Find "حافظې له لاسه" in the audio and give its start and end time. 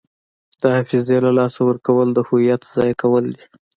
0.75-1.59